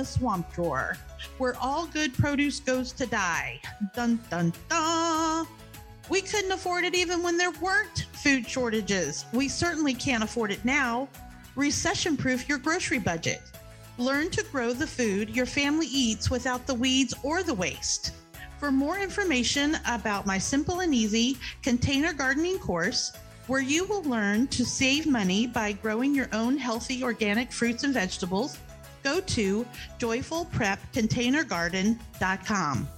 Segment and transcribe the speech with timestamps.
[0.00, 0.96] the swamp drawer,
[1.36, 3.60] where all good produce goes to die.
[3.94, 5.46] Dun dun dun.
[6.08, 9.26] We couldn't afford it even when there weren't food shortages.
[9.34, 11.06] We certainly can't afford it now.
[11.54, 13.42] Recession proof your grocery budget.
[13.98, 18.12] Learn to grow the food your family eats without the weeds or the waste.
[18.58, 23.12] For more information about my simple and easy container gardening course,
[23.48, 27.92] where you will learn to save money by growing your own healthy organic fruits and
[27.92, 28.56] vegetables,
[29.02, 29.66] go to
[29.98, 32.88] joyfulprepcontainergarden.com.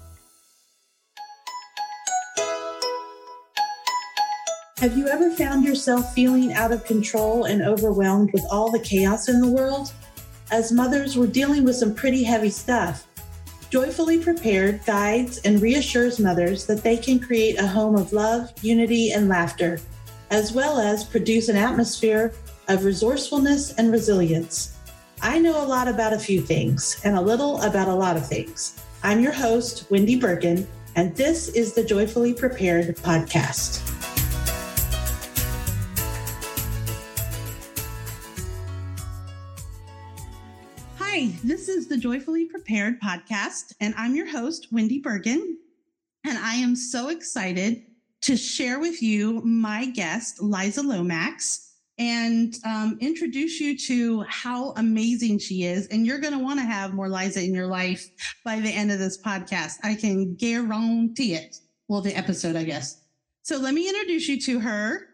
[4.79, 9.29] Have you ever found yourself feeling out of control and overwhelmed with all the chaos
[9.29, 9.93] in the world?
[10.51, 13.07] As mothers, we're dealing with some pretty heavy stuff.
[13.71, 19.13] Joyfully Prepared guides and reassures mothers that they can create a home of love, unity,
[19.13, 19.79] and laughter,
[20.31, 22.33] as well as produce an atmosphere
[22.69, 24.72] of resourcefulness and resilience.
[25.25, 28.27] I know a lot about a few things and a little about a lot of
[28.27, 28.83] things.
[29.05, 33.89] I'm your host, Wendy Bergen, and this is the Joyfully Prepared podcast.
[40.99, 45.57] Hi, this is the Joyfully Prepared podcast, and I'm your host, Wendy Bergen.
[46.25, 47.85] And I am so excited
[48.23, 55.39] to share with you my guest, Liza Lomax, and um, introduce you to how amazing
[55.39, 55.87] she is.
[55.89, 58.09] And you're going to want to have more Liza in your life
[58.45, 59.75] by the end of this podcast.
[59.83, 61.57] I can guarantee it.
[61.89, 63.03] Well, the episode, I guess.
[63.43, 65.09] So let me introduce you to her.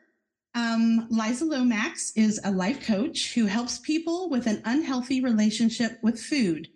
[0.54, 6.20] Um, Liza Lomax is a life coach who helps people with an unhealthy relationship with
[6.20, 6.68] food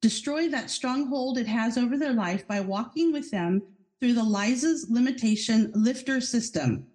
[0.00, 3.62] destroy that stronghold it has over their life by walking with them
[4.00, 6.87] through the Liza's Limitation Lifter System.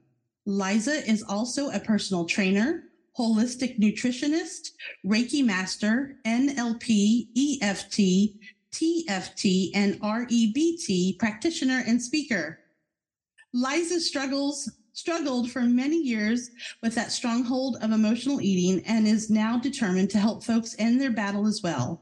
[0.45, 2.83] Liza is also a personal trainer,
[3.17, 4.71] holistic nutritionist,
[5.05, 8.35] Reiki master, NLP, EFT,
[8.71, 12.59] TFT, and REBT practitioner and speaker.
[13.53, 16.51] Liza struggles struggled for many years
[16.81, 21.11] with that stronghold of emotional eating and is now determined to help folks end their
[21.11, 22.01] battle as well.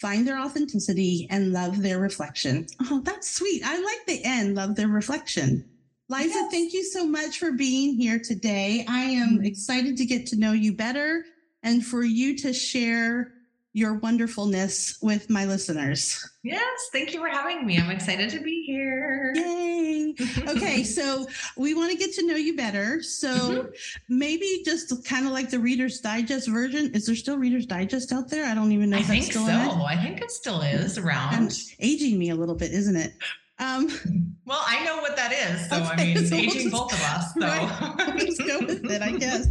[0.00, 2.66] Find their authenticity and love their reflection.
[2.90, 3.62] Oh, that's sweet.
[3.64, 5.68] I like the end, love their reflection.
[6.10, 6.50] Liza, yes.
[6.50, 8.84] thank you so much for being here today.
[8.88, 9.44] I am mm-hmm.
[9.44, 11.24] excited to get to know you better
[11.62, 13.32] and for you to share
[13.74, 16.26] your wonderfulness with my listeners.
[16.42, 17.78] Yes, thank you for having me.
[17.78, 19.34] I'm excited to be here.
[19.36, 20.14] Yay.
[20.48, 21.26] Okay, so
[21.58, 23.02] we want to get to know you better.
[23.02, 23.68] So mm-hmm.
[24.08, 26.92] maybe just kind of like the Reader's Digest version.
[26.94, 28.46] Is there still Reader's Digest out there?
[28.46, 29.82] I don't even know I if think that's still so.
[29.84, 31.34] I think it still is around.
[31.34, 33.12] And aging me a little bit, isn't it?
[33.58, 33.88] Um,
[34.48, 35.68] well, I know what that is.
[35.68, 37.32] So, okay, I mean, so aging we'll just, both of us.
[37.38, 39.46] So, right, we'll just go with it, I guess.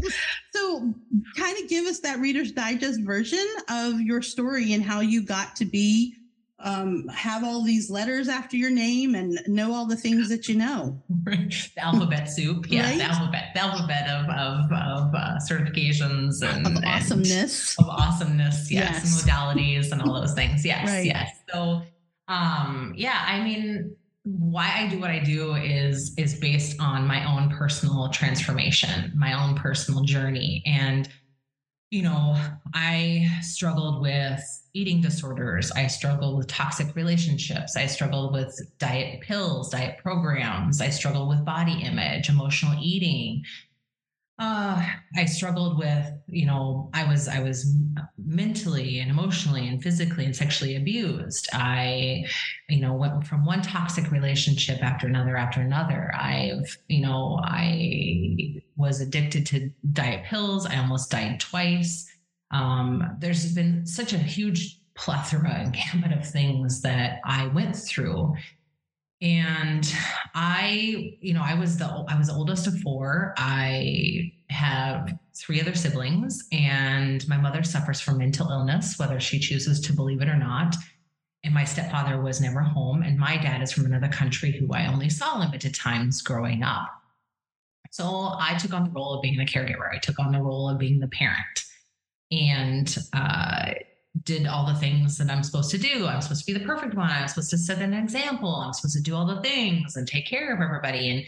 [0.53, 0.94] So,
[1.35, 5.56] kind of give us that Reader's Digest version of your story and how you got
[5.57, 6.16] to be,
[6.59, 10.56] um, have all these letters after your name and know all the things that you
[10.56, 11.00] know.
[11.25, 12.66] the alphabet soup.
[12.69, 12.97] Yeah, right?
[12.97, 17.78] the alphabet, the alphabet of, of, of uh, certifications and of awesomeness.
[17.78, 19.24] And of awesomeness, yes, yes.
[19.24, 20.66] modalities and all those things.
[20.66, 21.06] Yes, right.
[21.06, 21.38] yes.
[21.53, 21.84] So,
[22.27, 27.25] um, yeah, I mean, why I do what I do is is based on my
[27.25, 30.61] own personal transformation, my own personal journey.
[30.65, 31.07] And,
[31.91, 32.35] you know,
[32.73, 34.41] I struggled with
[34.73, 35.71] eating disorders.
[35.71, 37.77] I struggled with toxic relationships.
[37.77, 40.81] I struggled with diet pills, diet programs.
[40.81, 43.44] I struggled with body image, emotional eating,
[44.39, 47.75] uh, I struggled with, you know, I was I was
[48.27, 51.47] mentally and emotionally and physically and sexually abused.
[51.53, 52.25] I,
[52.69, 56.11] you know, went from one toxic relationship after another after another.
[56.13, 60.65] I've, you know, I was addicted to diet pills.
[60.65, 62.05] I almost died twice.
[62.51, 68.35] Um, there's been such a huge plethora and gamut of things that I went through
[69.19, 69.95] and
[70.35, 75.62] i you know i was the i was the oldest of four i have three
[75.62, 80.30] other siblings and my mother suffers from mental illness whether she chooses to believe it
[80.30, 80.75] or not
[81.44, 84.88] and my stepfather was never home and my dad is from another country who i
[84.88, 86.89] only saw limited times growing up
[87.92, 90.69] so i took on the role of being the caregiver i took on the role
[90.69, 91.63] of being the parent
[92.31, 93.72] and uh,
[94.24, 96.06] did all the things that I'm supposed to do.
[96.06, 97.10] I'm supposed to be the perfect one.
[97.10, 98.56] I'm supposed to set an example.
[98.56, 101.10] I'm supposed to do all the things and take care of everybody.
[101.10, 101.25] And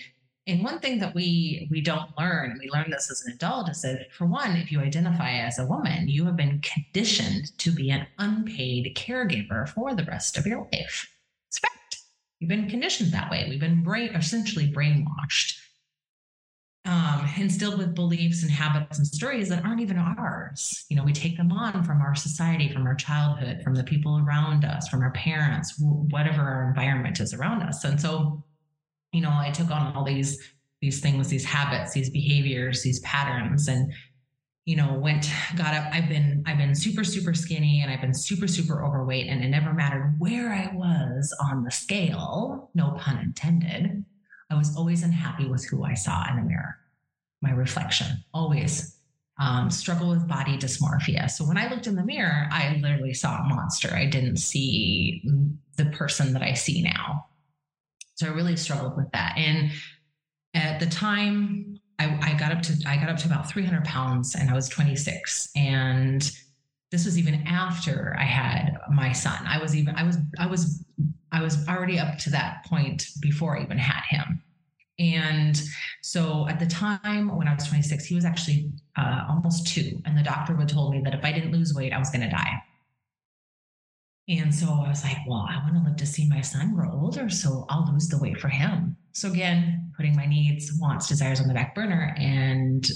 [0.50, 3.82] and one thing that we we don't learn, we learn this as an adult, is
[3.84, 7.90] that for one, if you identify as a woman, you have been conditioned to be
[7.92, 11.10] an unpaid caregiver for the rest of your life.
[11.48, 11.98] It's fact.
[12.40, 13.48] You've been conditioned that way.
[13.50, 15.60] We've been brain essentially brainwashed.
[16.86, 20.86] um, instilled with beliefs and habits and stories that aren't even ours.
[20.90, 24.18] You know, we take them on from our society, from our childhood, from the people
[24.18, 27.84] around us, from our parents, whatever our environment is around us.
[27.84, 28.44] And so,
[29.12, 30.40] you know, I took on all these
[30.82, 33.92] these things, these habits, these behaviors, these patterns, and
[34.66, 35.86] you know, went got up.
[35.92, 39.50] I've been I've been super super skinny, and I've been super super overweight, and it
[39.50, 42.70] never mattered where I was on the scale.
[42.76, 44.06] No pun intended
[44.50, 46.76] I was always unhappy with who I saw in the mirror,
[47.42, 48.96] my reflection, always.
[49.42, 51.32] Um, struggle with body dysmorphia.
[51.32, 53.90] So when I looked in the mirror, I literally saw a monster.
[53.94, 55.24] I didn't see
[55.78, 57.26] the person that I see now.
[58.20, 59.36] So I really struggled with that.
[59.38, 59.72] And
[60.54, 64.36] at the time, I, I got up to I got up to about 300 pounds,
[64.36, 65.52] and I was 26.
[65.56, 66.30] And
[66.92, 69.40] this was even after I had my son.
[69.48, 70.84] I was even I was I was
[71.32, 74.44] I was already up to that point before I even had him.
[75.00, 75.62] And
[76.02, 80.02] so at the time when I was 26, he was actually uh, almost two.
[80.04, 82.30] And the doctor would told me that if I didn't lose weight, I was going
[82.30, 82.62] to die.
[84.30, 86.92] And so I was like, well, I want to live to see my son grow
[86.94, 87.30] older.
[87.30, 88.96] So I'll lose the weight for him.
[89.12, 92.88] So again, putting my needs, wants, desires on the back burner and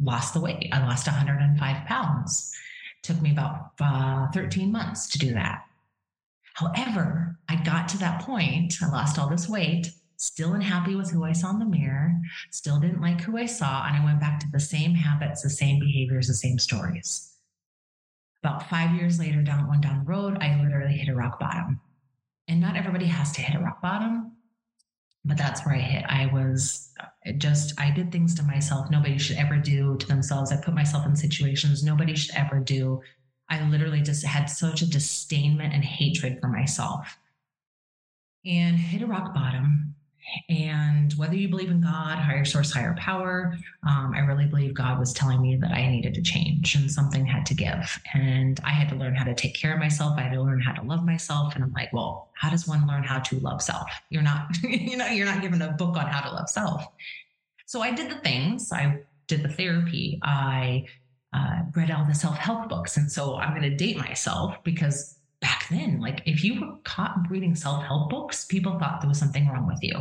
[0.00, 0.68] lost the weight.
[0.72, 2.52] I lost 105 pounds.
[3.04, 5.64] Took me about uh, 13 months to do that.
[6.54, 11.24] However, I got to that point, I lost all this weight, still unhappy with who
[11.24, 12.12] I saw in the mirror,
[12.50, 15.50] still didn't like who I saw, and I went back to the same habits, the
[15.50, 17.31] same behaviors, the same stories.
[18.42, 21.80] About five years later, down one down the road, I literally hit a rock bottom.
[22.48, 24.32] And not everybody has to hit a rock bottom,
[25.24, 26.04] but that's where I hit.
[26.08, 26.92] I was
[27.38, 30.50] just, I did things to myself nobody should ever do to themselves.
[30.50, 33.00] I put myself in situations nobody should ever do
[33.52, 37.18] I literally just had such a disdainment and hatred for myself
[38.46, 39.91] and hit a rock bottom.
[40.48, 44.98] And whether you believe in God, higher source, higher power, um, I really believe God
[44.98, 48.00] was telling me that I needed to change and something had to give.
[48.14, 50.14] And I had to learn how to take care of myself.
[50.18, 51.54] I had to learn how to love myself.
[51.54, 53.90] And I'm like, well, how does one learn how to love self?
[54.10, 56.86] You're not, you know, you're not given a book on how to love self.
[57.66, 58.72] So I did the things.
[58.72, 60.20] I did the therapy.
[60.22, 60.86] I
[61.32, 62.96] uh, read all the self help books.
[62.96, 67.16] And so I'm going to date myself because back then, like if you were caught
[67.28, 70.00] reading self help books, people thought there was something wrong with you.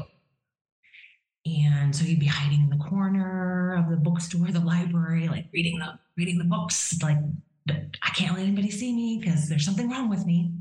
[1.46, 5.80] And so you'd be hiding in the corner of the bookstore, the library, like reading
[5.80, 7.02] the reading the books.
[7.02, 7.18] Like
[7.70, 10.54] I can't let anybody see me because there's something wrong with me.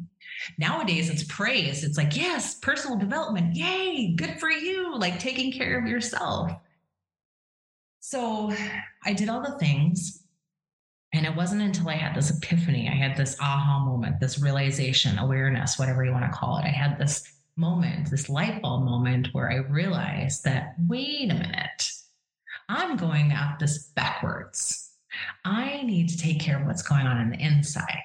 [0.59, 1.85] Nowadays, it's praise.
[1.85, 3.55] It's like, yes, personal development.
[3.55, 4.97] Yay, good for you.
[4.97, 6.51] Like taking care of yourself.
[8.01, 8.51] So
[9.05, 10.20] I did all the things
[11.13, 15.19] and it wasn't until I had this epiphany, I had this aha moment, this realization,
[15.19, 16.65] awareness, whatever you want to call it.
[16.65, 17.25] I had this
[17.57, 21.91] moment, this light bulb moment where I realized that, wait a minute,
[22.69, 24.93] I'm going at this backwards.
[25.45, 28.03] I need to take care of what's going on in the inside.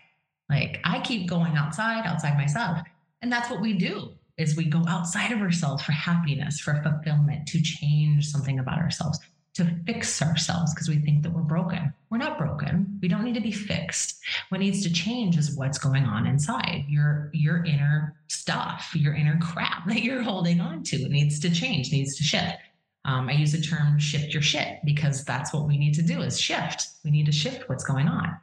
[0.49, 2.79] Like I keep going outside, outside myself.
[3.21, 7.47] And that's what we do is we go outside of ourselves for happiness, for fulfillment,
[7.47, 9.19] to change something about ourselves
[9.55, 11.93] to fix ourselves because we think that we're broken.
[12.09, 12.99] We're not broken.
[13.01, 14.19] We don't need to be fixed.
[14.49, 19.39] What needs to change is what's going on inside your your inner stuff, your inner
[19.41, 20.97] crap that you're holding on to.
[20.97, 22.57] It needs to change, needs to shift.
[23.05, 26.21] Um, I use the term shift your shit because that's what we need to do
[26.21, 26.87] is shift.
[27.03, 28.37] We need to shift what's going on.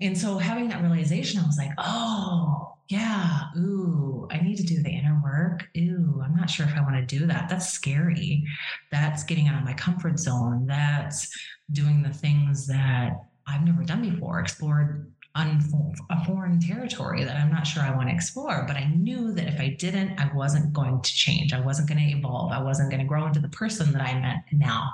[0.00, 4.82] And so having that realization, I was like, oh, yeah, ooh, I need to do
[4.82, 5.68] the inner work.
[5.76, 7.48] Ooh, I'm not sure if I want to do that.
[7.48, 8.46] That's scary.
[8.90, 10.66] That's getting out of my comfort zone.
[10.66, 11.30] That's
[11.70, 13.12] doing the things that
[13.46, 18.14] I've never done before, explored a foreign territory that I'm not sure I want to
[18.14, 18.64] explore.
[18.66, 21.52] But I knew that if I didn't, I wasn't going to change.
[21.52, 22.50] I wasn't going to evolve.
[22.50, 24.90] I wasn't going to grow into the person that I'm now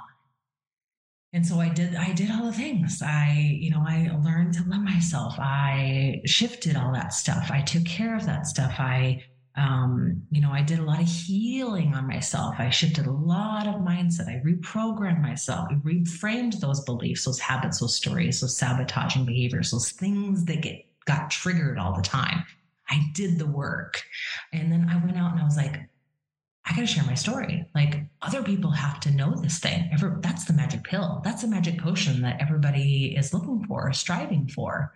[1.35, 3.03] and so i did i did all the things.
[3.03, 5.35] I you know i learned to love myself.
[5.39, 7.51] I shifted all that stuff.
[7.51, 8.77] I took care of that stuff.
[8.79, 9.23] I
[9.57, 12.55] um, you know i did a lot of healing on myself.
[12.59, 14.29] I shifted a lot of mindset.
[14.29, 15.69] I reprogrammed myself.
[15.71, 20.87] I reframed those beliefs those habits those stories those sabotaging behaviors those things that get
[21.05, 22.45] got triggered all the time.
[22.89, 24.03] I did the work.
[24.53, 25.81] And then i went out and i was like
[26.67, 27.67] I got to share my story.
[27.75, 29.91] Like other people have to know this thing.
[29.93, 31.21] Every, that's the magic pill.
[31.25, 34.95] That's the magic potion that everybody is looking for, striving for.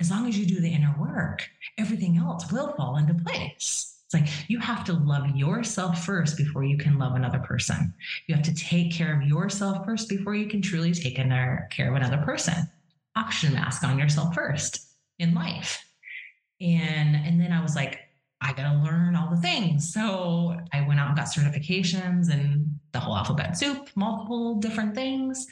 [0.00, 3.92] As long as you do the inner work, everything else will fall into place.
[4.04, 7.94] It's like you have to love yourself first before you can love another person.
[8.26, 11.94] You have to take care of yourself first before you can truly take care of
[11.94, 12.54] another person.
[13.16, 14.86] Oxygen mask on yourself first
[15.18, 15.84] in life.
[16.60, 18.00] And and then I was like,
[18.42, 19.92] I got to learn all the things.
[19.92, 25.46] So I went out and got certifications and the whole alphabet soup, multiple different things.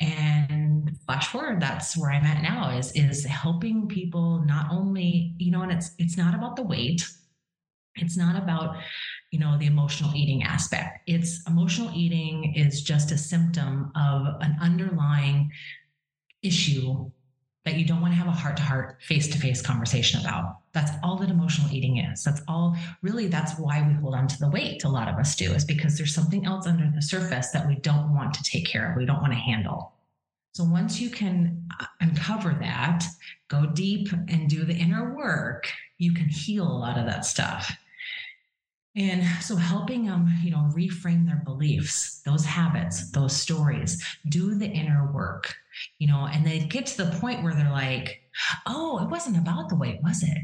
[0.00, 5.52] And flash forward, that's where I'm at now is, is helping people not only, you
[5.52, 7.06] know, and it's, it's not about the weight.
[7.96, 8.76] It's not about,
[9.30, 11.00] you know, the emotional eating aspect.
[11.06, 15.52] It's emotional eating is just a symptom of an underlying
[16.42, 17.10] issue
[17.64, 20.58] that you don't want to have a heart to heart, face to face conversation about.
[20.72, 22.24] That's all that emotional eating is.
[22.24, 24.84] That's all really, that's why we hold on to the weight.
[24.84, 27.76] A lot of us do, is because there's something else under the surface that we
[27.76, 29.92] don't want to take care of, we don't want to handle.
[30.54, 33.04] So once you can uh, uncover that,
[33.48, 37.72] go deep and do the inner work, you can heal a lot of that stuff.
[38.94, 44.66] And so helping them, you know, reframe their beliefs, those habits, those stories, do the
[44.66, 45.54] inner work,
[45.98, 48.20] you know, and they get to the point where they're like,
[48.66, 50.38] oh, it wasn't about the weight, was it?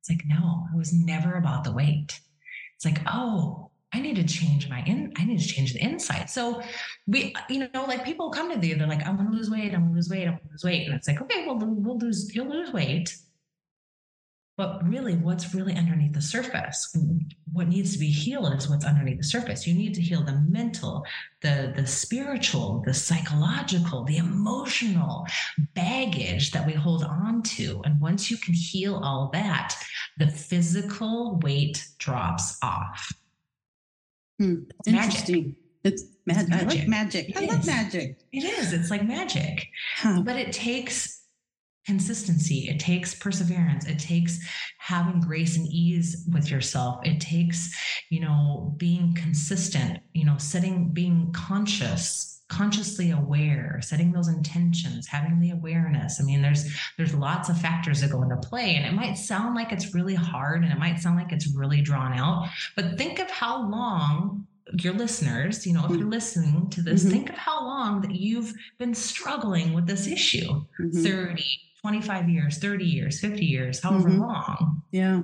[0.00, 2.20] It's like, no, it was never about the weight.
[2.76, 6.30] It's like, oh, I need to change my in, I need to change the insight.
[6.30, 6.62] So
[7.08, 9.80] we, you know, like people come to you, they're like, I'm gonna lose weight, I'm
[9.80, 10.86] gonna lose weight, I'm gonna lose weight.
[10.86, 13.16] And it's like, okay, well, we'll lose, you'll lose weight
[14.58, 16.92] but really, what's really underneath the surface?
[17.52, 19.68] What needs to be healed is what's underneath the surface.
[19.68, 21.06] You need to heal the mental,
[21.42, 25.24] the, the spiritual, the psychological, the emotional
[25.76, 27.80] baggage that we hold on to.
[27.84, 29.76] And once you can heal all that,
[30.18, 33.12] the physical weight drops off.
[34.40, 35.54] Hmm, it's interesting.
[35.84, 36.52] It's magic.
[36.52, 37.32] I like magic.
[37.36, 38.18] I love magic.
[38.32, 38.72] It is.
[38.72, 39.68] It's like magic.
[39.98, 40.22] Huh.
[40.22, 41.17] But it takes
[41.88, 44.38] consistency it takes perseverance it takes
[44.76, 47.74] having grace and ease with yourself it takes
[48.10, 55.40] you know being consistent you know setting being conscious consciously aware setting those intentions having
[55.40, 58.92] the awareness i mean there's there's lots of factors that go into play and it
[58.92, 62.46] might sound like it's really hard and it might sound like it's really drawn out
[62.76, 64.46] but think of how long
[64.82, 66.10] your listeners, you know, if you're mm-hmm.
[66.10, 67.10] listening to this, mm-hmm.
[67.10, 70.46] think of how long that you've been struggling with this issue
[70.78, 71.02] mm-hmm.
[71.02, 71.42] 30,
[71.82, 74.22] 25 years, 30 years, 50 years, however mm-hmm.
[74.22, 74.82] long.
[74.90, 75.22] Yeah.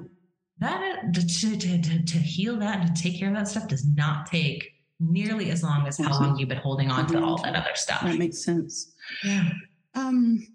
[0.59, 3.85] That to, to, to, to, heal that and to take care of that stuff does
[3.87, 4.71] not take
[5.01, 8.03] nearly as long as how long you've been holding on to all that other stuff.
[8.03, 8.93] That makes sense.
[9.25, 9.51] Yeah.
[9.95, 10.47] Um,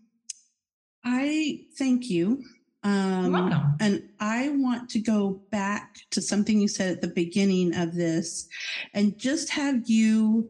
[1.03, 2.44] I thank you.
[2.84, 3.75] Um, welcome.
[3.82, 8.48] And I want to go back to something you said at the beginning of this
[8.94, 10.50] and just have you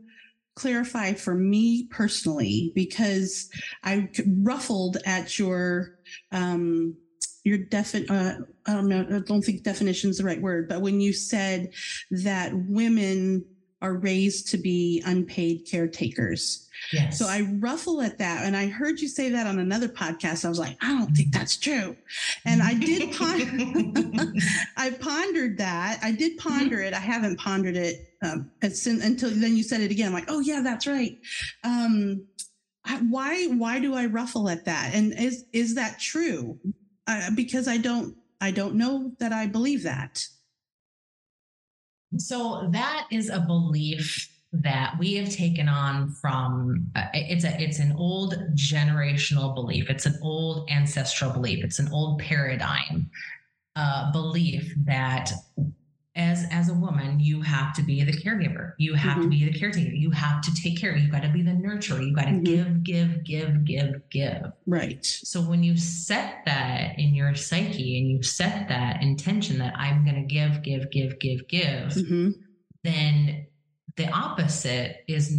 [0.60, 3.50] clarify for me personally because
[3.84, 4.10] I
[4.42, 6.00] ruffled at your
[6.32, 6.96] um,
[7.46, 8.34] your defi- uh,
[8.68, 11.70] I don't know I don't think definition is the right word, but when you said
[12.12, 13.46] that women
[13.82, 16.68] are raised to be unpaid caretakers.
[16.92, 17.18] Yes.
[17.18, 18.46] So I ruffle at that.
[18.46, 20.46] And I heard you say that on another podcast.
[20.46, 21.96] I was like, I don't think that's true.
[22.46, 24.32] And I did ponder,
[24.78, 26.00] I pondered that.
[26.04, 26.50] I did mm-hmm.
[26.50, 26.88] ponder mm-hmm.
[26.88, 26.94] it.
[26.94, 30.08] I haven't pondered it um, until then you said it again.
[30.08, 31.18] I'm like, oh yeah, that's right.
[31.64, 32.26] Um,
[33.10, 34.92] why, why do I ruffle at that?
[34.94, 36.60] And is, is that true?
[37.08, 40.26] Uh, because I don't, I don't know that I believe that.
[42.18, 47.80] So that is a belief that we have taken on from uh, it's a it's
[47.80, 49.90] an old generational belief.
[49.90, 51.64] It's an old ancestral belief.
[51.64, 53.10] It's an old paradigm
[53.76, 55.32] uh, belief that
[56.16, 58.74] as as a woman you have to be the caregiver.
[58.78, 59.22] You have mm-hmm.
[59.24, 59.92] to be the caretaker.
[59.92, 62.06] You have to take care you got to be the nurturer.
[62.06, 62.44] You got to mm-hmm.
[62.44, 64.52] give give give give give.
[64.66, 65.06] Right.
[65.06, 70.04] So when you set that in your psyche and you set that intention that i'm
[70.04, 72.30] going to give give give give give mm-hmm.
[72.84, 73.46] then
[73.98, 75.36] the opposite is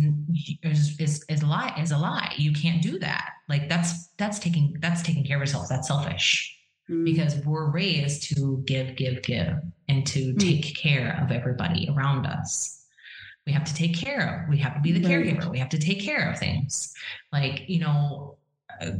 [0.62, 2.34] is is, is a lie is a lie.
[2.36, 3.30] You can't do that.
[3.48, 5.68] Like that's that's taking that's taking care of yourself.
[5.70, 6.58] That's selfish.
[6.90, 7.04] Mm.
[7.04, 9.54] because we're raised to give, give, give,
[9.90, 10.38] and to mm.
[10.38, 12.84] take care of everybody around us.
[13.46, 15.10] We have to take care of, we have to be the right.
[15.10, 15.50] caregiver.
[15.50, 16.94] We have to take care of things.
[17.32, 18.36] Like, you know,
[18.80, 18.92] uh,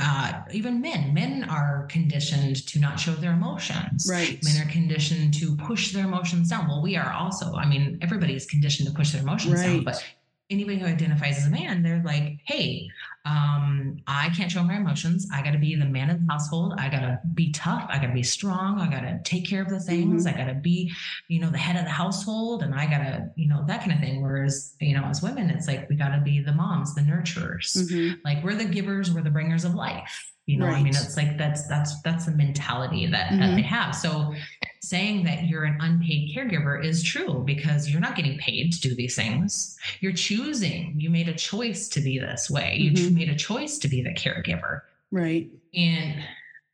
[0.00, 5.34] uh, even men men are conditioned to not show their emotions right men are conditioned
[5.34, 9.12] to push their emotions down well we are also i mean everybody's conditioned to push
[9.12, 9.66] their emotions right.
[9.66, 10.02] down but
[10.50, 12.88] anybody who identifies as a man, they're like, hey,
[13.28, 15.28] um, I can't show my emotions.
[15.32, 16.74] I got to be the man of the household.
[16.78, 17.86] I got to be tough.
[17.90, 18.80] I got to be strong.
[18.80, 20.24] I got to take care of the things.
[20.24, 20.34] Mm-hmm.
[20.34, 20.90] I got to be,
[21.28, 23.92] you know, the head of the household and I got to, you know, that kind
[23.92, 24.22] of thing.
[24.22, 27.76] Whereas, you know, as women, it's like we got to be the moms, the nurturers.
[27.76, 28.20] Mm-hmm.
[28.24, 30.32] Like we're the givers, we're the bringers of life.
[30.48, 30.78] You know, right.
[30.78, 33.40] I mean, it's like that's that's that's the mentality that, mm-hmm.
[33.40, 33.94] that they have.
[33.94, 34.34] So
[34.80, 38.94] saying that you're an unpaid caregiver is true because you're not getting paid to do
[38.94, 39.76] these things.
[40.00, 40.94] You're choosing.
[40.96, 42.80] You made a choice to be this way.
[42.80, 42.96] Mm-hmm.
[42.96, 44.80] You made a choice to be the caregiver.
[45.12, 45.50] Right.
[45.74, 46.24] And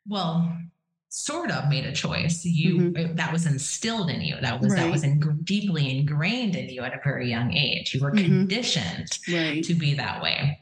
[0.08, 0.56] well,
[1.08, 3.16] sort of made a choice you mm-hmm.
[3.16, 4.82] that was instilled in you that was right.
[4.82, 8.24] that was in, deeply ingrained in you at a very young age you were mm-hmm.
[8.24, 9.62] conditioned right.
[9.62, 10.58] to be that way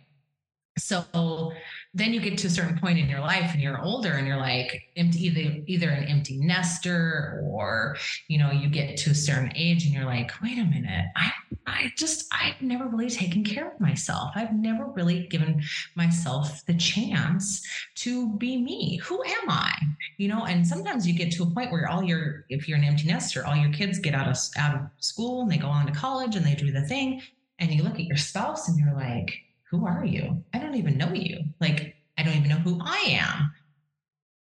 [0.76, 1.52] so
[1.94, 4.38] then you get to a certain point in your life and you're older and you're
[4.38, 7.96] like empty either either an empty nester or
[8.28, 11.06] you know you get to a certain age and you're like wait a minute.
[11.16, 11.32] I
[11.66, 14.32] i just i've never really taken care of myself.
[14.34, 15.62] I've never really given
[15.94, 17.62] myself the chance
[17.96, 18.96] to be me.
[19.04, 19.74] Who am i?
[20.16, 22.84] You know and sometimes you get to a point where all your if you're an
[22.84, 25.86] empty nester all your kids get out of out of school and they go on
[25.86, 27.20] to college and they do the thing.
[27.58, 30.44] And you look at your spouse and you're like who are you?
[30.52, 31.38] I don't even know you.
[31.60, 33.50] Like, I don't even know who I am.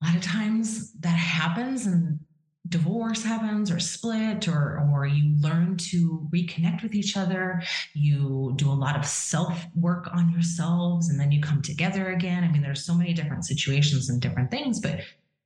[0.02, 2.20] A lot of times that happens and
[2.68, 7.62] divorce happens or split or or you learn to reconnect with each other
[7.92, 12.42] you do a lot of self work on yourselves and then you come together again
[12.42, 15.00] i mean there's so many different situations and different things but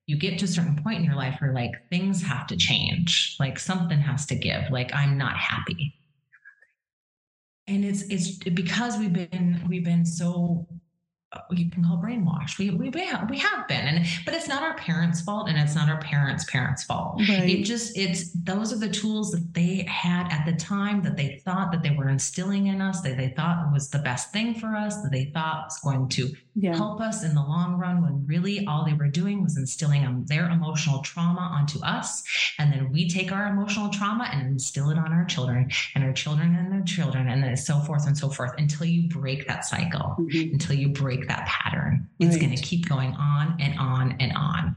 [0.07, 3.35] you get to a certain point in your life where like things have to change
[3.41, 5.98] like something has to give like i'm not happy
[7.69, 10.67] and it's it's because we've been we've been so
[11.51, 12.59] you can call brainwashed.
[12.59, 15.75] We we have, we have been, and but it's not our parents' fault, and it's
[15.75, 17.21] not our parents' parents' fault.
[17.29, 17.51] Right.
[17.51, 21.43] It just it's those are the tools that they had at the time that they
[21.45, 24.75] thought that they were instilling in us, that they thought was the best thing for
[24.75, 26.75] us, that they thought was going to yeah.
[26.75, 28.03] help us in the long run.
[28.03, 32.23] When really all they were doing was instilling um, their emotional trauma onto us,
[32.59, 36.13] and then we take our emotional trauma and instill it on our children, and our
[36.15, 39.67] children and their children, and then so forth and so forth until you break that
[39.67, 40.55] cycle, mm-hmm.
[40.55, 42.09] until you break break that pattern.
[42.19, 42.41] It's right.
[42.41, 44.77] going to keep going on and on and on.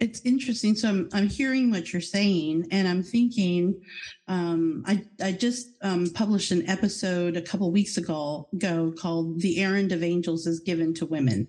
[0.00, 0.76] It's interesting.
[0.76, 3.80] So I'm, I'm hearing what you're saying, and I'm thinking.
[4.28, 8.48] Um, I I just um, published an episode a couple weeks ago
[8.96, 11.48] called "The Errand of Angels is Given to Women,"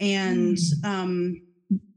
[0.00, 0.84] and mm.
[0.84, 1.42] um,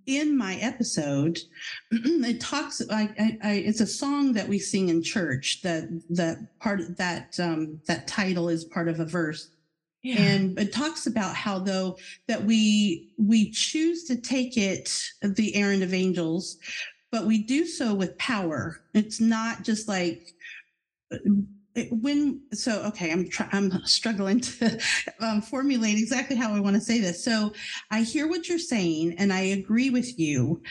[0.05, 1.39] in my episode,
[1.91, 2.79] it talks.
[2.91, 5.61] I, I, I, it's a song that we sing in church.
[5.63, 9.49] That that part that um, that title is part of a verse
[10.03, 10.19] yeah.
[10.19, 15.81] And it talks about how though that we we choose to take it the errand
[15.81, 16.57] of angels,
[17.09, 18.81] but we do so with power.
[18.93, 20.27] It's not just like
[21.11, 21.17] uh,
[21.89, 24.79] when so okay i'm try, i'm struggling to
[25.19, 27.51] um, formulate exactly how i want to say this so
[27.89, 30.61] i hear what you're saying and i agree with you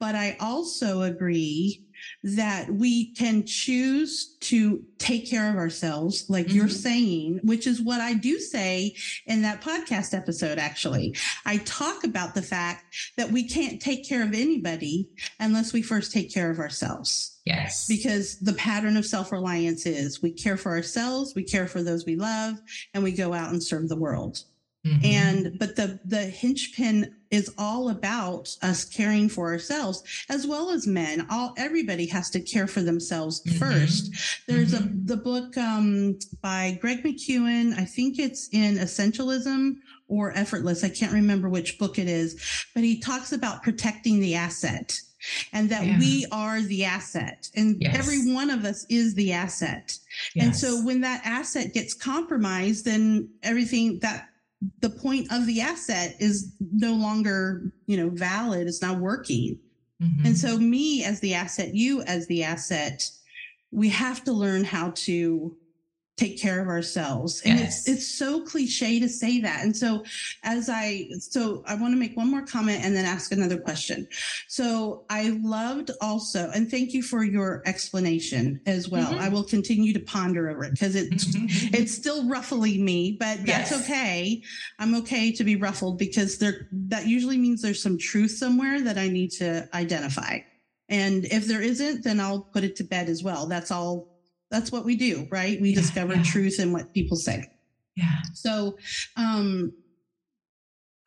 [0.00, 1.86] but i also agree
[2.22, 6.56] that we can choose to take care of ourselves, like mm-hmm.
[6.56, 8.94] you're saying, which is what I do say
[9.26, 10.58] in that podcast episode.
[10.58, 15.08] Actually, I talk about the fact that we can't take care of anybody
[15.40, 17.40] unless we first take care of ourselves.
[17.44, 17.86] Yes.
[17.88, 22.06] Because the pattern of self reliance is we care for ourselves, we care for those
[22.06, 22.54] we love,
[22.94, 24.44] and we go out and serve the world.
[24.86, 25.04] Mm-hmm.
[25.04, 30.70] And but the the hinge pin is all about us caring for ourselves as well
[30.70, 31.24] as men.
[31.30, 33.58] All everybody has to care for themselves mm-hmm.
[33.58, 34.12] first.
[34.48, 35.04] There's mm-hmm.
[35.04, 37.78] a the book um, by Greg McKeown.
[37.78, 39.76] I think it's in Essentialism
[40.08, 40.82] or Effortless.
[40.82, 44.98] I can't remember which book it is, but he talks about protecting the asset
[45.52, 45.98] and that yeah.
[46.00, 47.96] we are the asset and yes.
[47.96, 49.96] every one of us is the asset.
[50.34, 50.44] Yes.
[50.44, 54.28] And so when that asset gets compromised, then everything that
[54.80, 58.66] the point of the asset is no longer, you know, valid.
[58.66, 59.58] It's not working.
[60.02, 60.26] Mm-hmm.
[60.26, 63.08] And so me as the asset, you as the asset,
[63.70, 65.56] we have to learn how to
[66.16, 67.40] take care of ourselves.
[67.44, 67.88] And yes.
[67.88, 69.62] it's it's so cliche to say that.
[69.64, 70.04] And so
[70.42, 74.06] as i so i want to make one more comment and then ask another question.
[74.48, 79.10] So i loved also and thank you for your explanation as well.
[79.12, 79.20] Mm-hmm.
[79.20, 81.26] i will continue to ponder over it because it's
[81.74, 83.82] it's still ruffling me but that's yes.
[83.82, 84.42] okay.
[84.78, 88.98] I'm okay to be ruffled because there that usually means there's some truth somewhere that
[88.98, 90.40] i need to identify.
[90.88, 93.46] And if there isn't then i'll put it to bed as well.
[93.46, 94.11] That's all
[94.52, 95.60] that's what we do, right?
[95.60, 96.22] We yeah, discover yeah.
[96.22, 97.50] truth in what people say.
[97.96, 98.18] Yeah.
[98.34, 98.78] So,
[99.16, 99.72] um,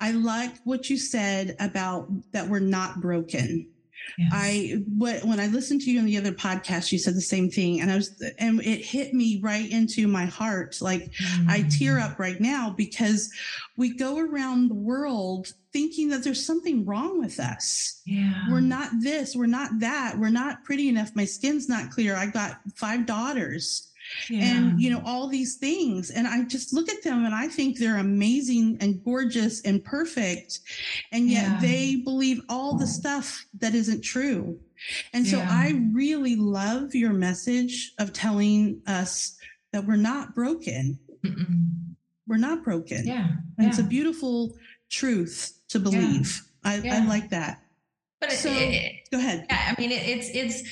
[0.01, 3.69] I like what you said about that we're not broken.
[4.18, 4.32] Yes.
[4.34, 7.50] I what when I listened to you on the other podcast, you said the same
[7.50, 10.78] thing, and I was and it hit me right into my heart.
[10.82, 11.50] Like mm.
[11.50, 13.32] I tear up right now because
[13.78, 18.02] we go around the world thinking that there's something wrong with us.
[18.06, 18.44] Yeah.
[18.50, 21.13] We're not this, we're not that, we're not pretty enough.
[21.15, 22.15] My skin's not clear.
[22.15, 23.91] I got five daughters.
[24.30, 24.44] Yeah.
[24.44, 27.78] And you know all these things and I just look at them and I think
[27.78, 30.60] they're amazing and gorgeous and perfect
[31.12, 31.60] and yet yeah.
[31.62, 34.60] they believe all the stuff that isn't true.
[35.13, 35.50] And so yeah.
[35.50, 39.38] I really love your message of telling us
[39.72, 41.00] that we're not broken.
[41.24, 41.96] Mm-mm.
[42.28, 43.06] We're not broken.
[43.06, 43.28] Yeah.
[43.60, 44.56] It's a beautiful
[44.89, 46.41] truth to believe.
[46.63, 47.62] I, I like that.
[48.20, 49.46] But so, it, it, go ahead.
[49.50, 50.70] Yeah, I mean, it, it's it's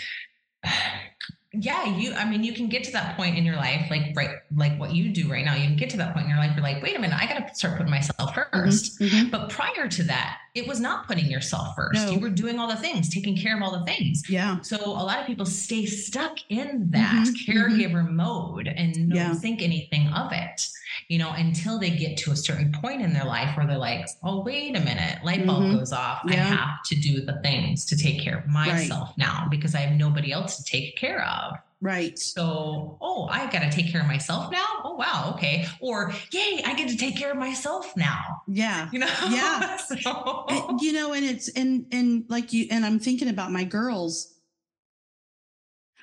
[1.53, 4.37] yeah, you, I mean, you can get to that point in your life, like, right,
[4.55, 5.53] like what you do right now.
[5.53, 7.27] You can get to that point in your life, you're like, wait a minute, I
[7.27, 9.29] got to start putting myself 1st mm-hmm, mm-hmm.
[9.29, 12.07] But prior to that, it was not putting yourself first.
[12.07, 12.11] No.
[12.13, 14.23] You were doing all the things, taking care of all the things.
[14.27, 14.61] Yeah.
[14.61, 17.73] So a lot of people stay stuck in that mm-hmm, mm-hmm.
[17.73, 19.33] caregiver mode and don't yeah.
[19.35, 20.67] think anything of it,
[21.07, 24.07] you know, until they get to a certain point in their life where they're like,
[24.23, 25.77] oh, wait a minute, light bulb mm-hmm.
[25.77, 26.21] goes off.
[26.27, 26.33] Yeah.
[26.33, 29.17] I have to do the things to take care of myself right.
[29.17, 31.55] now because I have nobody else to take care of.
[31.83, 32.17] Right.
[32.17, 34.65] So, oh, I got to take care of myself now.
[34.85, 35.33] Oh, wow.
[35.35, 35.67] Okay.
[35.81, 38.41] Or, yay, I get to take care of myself now.
[38.47, 38.89] Yeah.
[38.93, 39.09] You know?
[39.29, 39.75] Yeah.
[39.77, 40.45] so.
[40.47, 44.33] and, you know, and it's, and, and like you, and I'm thinking about my girls.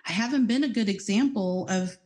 [0.07, 1.96] I haven't been a good example of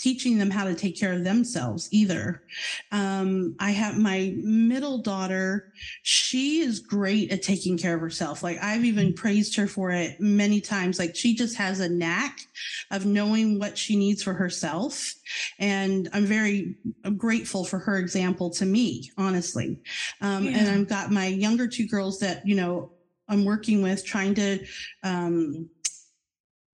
[0.00, 2.42] teaching them how to take care of themselves either.
[2.90, 5.72] Um, I have my middle daughter.
[6.02, 8.42] She is great at taking care of herself.
[8.42, 10.98] Like I've even praised her for it many times.
[10.98, 12.40] Like she just has a knack
[12.90, 15.14] of knowing what she needs for herself.
[15.58, 19.78] And I'm very I'm grateful for her example to me, honestly.
[20.22, 20.58] Um, yeah.
[20.58, 22.92] and I've got my younger two girls that, you know,
[23.28, 24.64] I'm working with trying to,
[25.04, 25.68] um,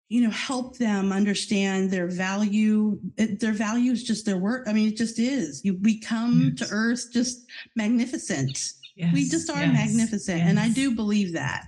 [0.10, 4.88] you know help them understand their value their value is just their work i mean
[4.88, 6.68] it just is you, we come yes.
[6.68, 9.14] to earth just magnificent yes.
[9.14, 9.74] we just are yes.
[9.74, 11.66] magnificent and i do believe that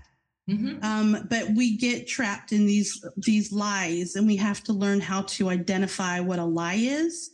[0.50, 0.84] mm-hmm.
[0.84, 5.24] um, but we get trapped in these these lies and we have to learn how
[5.24, 7.32] to identify what a lie is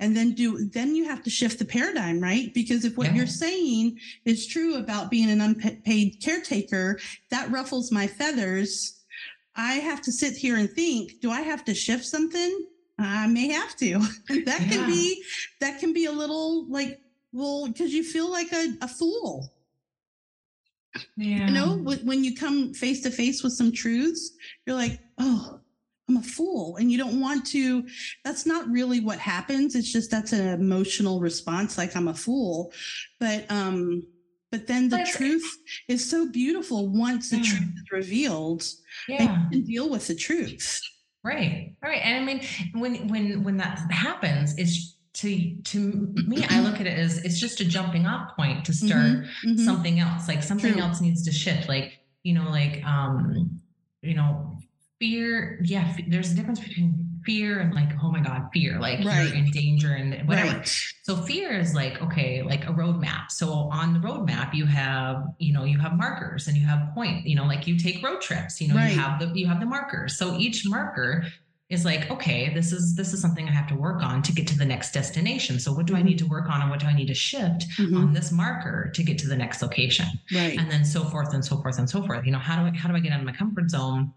[0.00, 3.14] and then do then you have to shift the paradigm right because if what yeah.
[3.14, 6.98] you're saying is true about being an unpaid caretaker
[7.30, 8.95] that ruffles my feathers
[9.56, 12.66] I have to sit here and think, do I have to shift something?
[12.98, 13.98] I may have to.
[14.28, 14.68] that yeah.
[14.68, 15.22] can be
[15.60, 17.00] that can be a little like
[17.32, 19.52] well because you feel like a, a fool.
[21.16, 21.46] Yeah.
[21.46, 24.32] You know, when you come face to face with some truths,
[24.64, 25.60] you're like, oh,
[26.08, 26.76] I'm a fool.
[26.76, 27.86] And you don't want to,
[28.24, 29.74] that's not really what happens.
[29.74, 32.72] It's just that's an emotional response, like I'm a fool.
[33.18, 34.04] But um,
[34.50, 35.44] but then the truth
[35.88, 38.64] is so beautiful once the truth is revealed
[39.08, 39.22] yeah.
[39.22, 40.80] and you can deal with the truth
[41.24, 42.02] right All right.
[42.02, 42.42] and i mean
[42.74, 47.38] when when when that happens it's to to me i look at it as it's
[47.38, 49.64] just a jumping off point to start mm-hmm, mm-hmm.
[49.64, 50.82] something else like something True.
[50.82, 53.60] else needs to shift like you know like um
[54.02, 54.58] you know
[54.98, 59.26] fear yeah there's a difference between fear and like, oh my God, fear, like right.
[59.26, 60.58] you're in danger and whatever.
[60.58, 60.82] Right.
[61.02, 63.30] So fear is like, okay, like a roadmap.
[63.30, 67.26] So on the roadmap, you have, you know, you have markers and you have point,
[67.26, 68.92] you know, like you take road trips, you know, right.
[68.92, 70.16] you have the you have the markers.
[70.16, 71.24] So each marker
[71.68, 74.46] is like okay this is this is something i have to work on to get
[74.46, 76.02] to the next destination so what do mm-hmm.
[76.02, 77.96] i need to work on and what do i need to shift mm-hmm.
[77.96, 81.44] on this marker to get to the next location right and then so forth and
[81.44, 83.18] so forth and so forth you know how do i how do i get out
[83.18, 84.12] of my comfort zone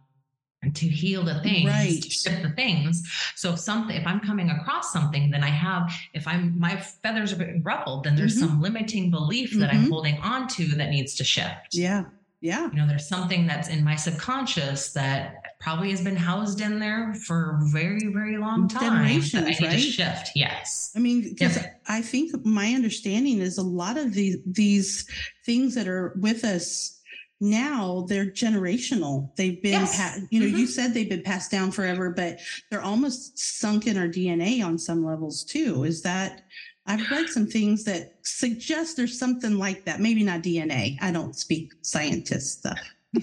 [0.74, 2.02] to heal the things, right.
[2.02, 3.02] to shift the things.
[3.36, 7.32] So if something, if I'm coming across something, then I have, if I'm my feathers
[7.32, 8.48] are being ruffled, then there's mm-hmm.
[8.48, 9.86] some limiting belief that mm-hmm.
[9.86, 11.74] I'm holding on to that needs to shift.
[11.74, 12.06] Yeah.
[12.42, 12.70] Yeah.
[12.72, 17.14] You know, there's something that's in my subconscious that probably has been housed in there
[17.14, 18.82] for a very, very long time.
[18.82, 19.72] Generations, I need right?
[19.72, 20.32] to shift.
[20.36, 20.92] Yes.
[20.96, 21.82] I mean, because yep.
[21.88, 25.06] I think my understanding is a lot of these these
[25.46, 26.99] things that are with us
[27.40, 29.34] now they're generational.
[29.36, 29.98] They've been, yes.
[29.98, 30.58] pa- you know, mm-hmm.
[30.58, 34.78] you said they've been passed down forever, but they're almost sunk in our DNA on
[34.78, 35.84] some levels too.
[35.84, 36.44] Is that,
[36.86, 40.00] I've read some things that suggest there's something like that.
[40.00, 40.98] Maybe not DNA.
[41.02, 42.80] I don't speak scientist stuff.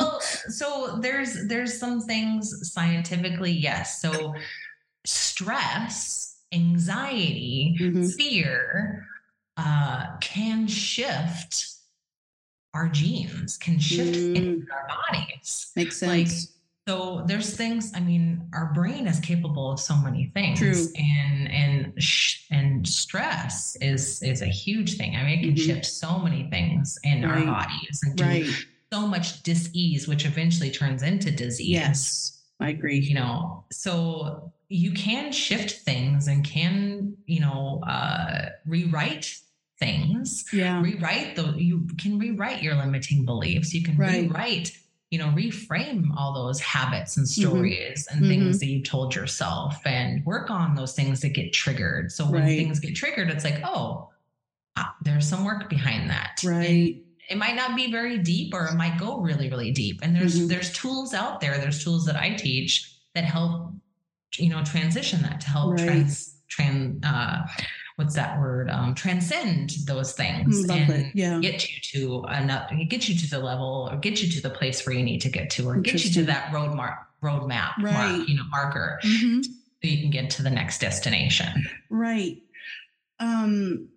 [0.00, 4.00] well, so there's there's some things scientifically, yes.
[4.00, 4.34] So
[5.04, 8.06] stress, anxiety, mm-hmm.
[8.06, 9.06] fear
[9.56, 11.71] uh, can shift
[12.74, 14.36] our genes can shift mm.
[14.36, 15.72] in our bodies.
[15.76, 16.10] Makes sense.
[16.10, 16.52] Like,
[16.88, 17.92] so there's things.
[17.94, 20.86] I mean, our brain is capable of so many things, True.
[20.96, 25.14] and and sh- and stress is is a huge thing.
[25.14, 25.64] I mean, it can mm-hmm.
[25.64, 27.46] shift so many things in right.
[27.46, 28.46] our bodies and do right.
[28.92, 31.68] so much disease, which eventually turns into disease.
[31.68, 32.98] Yes, I agree.
[32.98, 39.38] You know, so you can shift things and can you know uh, rewrite
[39.82, 40.44] things.
[40.52, 40.80] Yeah.
[40.80, 43.74] Rewrite the you can rewrite your limiting beliefs.
[43.74, 44.22] You can right.
[44.22, 44.76] rewrite,
[45.10, 47.48] you know, reframe all those habits and mm-hmm.
[47.48, 48.18] stories mm-hmm.
[48.18, 48.58] and things mm-hmm.
[48.58, 52.12] that you've told yourself and work on those things that get triggered.
[52.12, 52.58] So when right.
[52.58, 54.10] things get triggered, it's like, oh,
[54.76, 56.40] ah, there's some work behind that.
[56.44, 56.64] Right.
[56.68, 60.00] And it might not be very deep or it might go really, really deep.
[60.02, 60.48] And there's mm-hmm.
[60.48, 63.72] there's tools out there, there's tools that I teach that help,
[64.36, 65.86] you know, transition that to help right.
[65.86, 67.46] trans trans uh
[67.96, 71.38] what's that word um, transcend those things Love and yeah.
[71.40, 74.84] get you to another get you to the level or get you to the place
[74.86, 78.16] where you need to get to or get you to that road mark roadmap right.
[78.18, 79.42] mark, you know marker mm-hmm.
[79.42, 79.50] so
[79.82, 82.42] you can get to the next destination right
[83.20, 83.88] um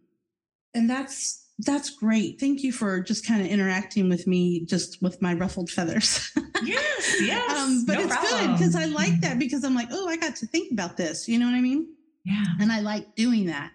[0.73, 2.39] and that's that's great.
[2.39, 6.29] Thank you for just kind of interacting with me, just with my ruffled feathers.
[6.63, 7.51] yes, yes.
[7.57, 8.47] Um, but no it's problem.
[8.47, 11.27] good because I like that because I'm like, oh, I got to think about this.
[11.29, 11.87] You know what I mean?
[12.25, 12.43] Yeah.
[12.59, 13.71] And I like doing that.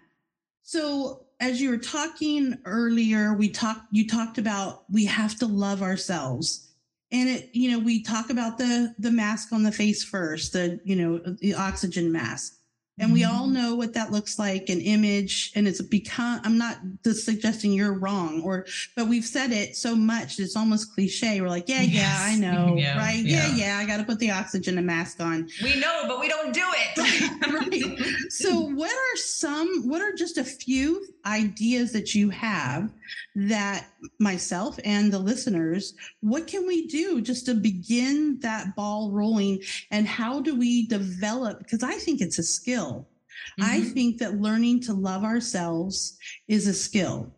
[0.70, 3.88] So as you were talking earlier, we talked.
[3.90, 6.68] You talked about we have to love ourselves,
[7.10, 7.50] and it.
[7.52, 11.18] You know, we talk about the the mask on the face first, the you know
[11.40, 12.59] the oxygen mask
[13.00, 13.54] and we all mm-hmm.
[13.54, 17.94] know what that looks like an image and it's become i'm not just suggesting you're
[17.94, 21.94] wrong or but we've said it so much it's almost cliche we're like yeah yes.
[21.94, 25.20] yeah i know yeah, right yeah yeah, yeah i got to put the oxygen mask
[25.20, 30.12] on we know but we don't do it right so what are some what are
[30.12, 32.90] just a few ideas that you have
[33.34, 33.86] that
[34.18, 39.62] myself and the listeners, what can we do just to begin that ball rolling?
[39.90, 41.58] And how do we develop?
[41.58, 42.89] Because I think it's a skill.
[42.90, 43.62] Mm-hmm.
[43.64, 47.32] I think that learning to love ourselves is a skill.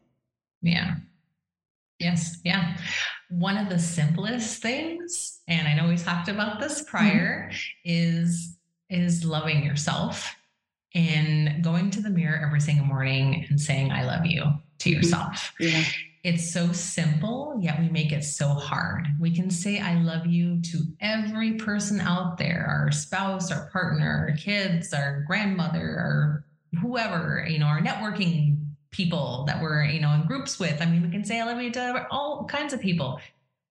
[0.61, 0.97] Yeah.
[1.99, 2.39] Yes.
[2.45, 2.77] Yeah.
[3.31, 7.57] One of the simplest things, and I know we talked about this prior, mm-hmm.
[7.85, 8.57] is
[8.91, 10.35] is loving yourself
[10.95, 14.97] and going to the mirror every single morning and saying, I love you to mm-hmm.
[14.97, 15.53] yourself.
[15.59, 15.83] Yeah.
[16.25, 19.09] It's so simple, yet we make it so hard.
[19.19, 24.29] We can say, I love you to every person out there our spouse, our partner,
[24.29, 26.45] our kids, our grandmother, our
[26.81, 30.81] whoever, you know, our networking people that we're, you know, in groups with.
[30.81, 33.21] I mean, we can say, I love you to all kinds of people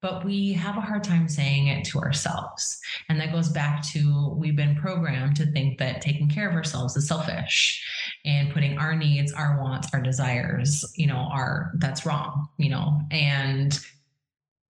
[0.02, 2.82] but we have a hard time saying it to ourselves.
[3.08, 6.98] And that goes back to we've been programmed to think that taking care of ourselves
[6.98, 7.86] is selfish
[8.26, 13.02] and putting our needs, our wants, our desires, you know, are that's wrong, you know.
[13.10, 13.78] And